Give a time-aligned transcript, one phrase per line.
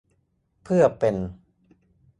[0.63, 1.15] เพื่อเป็น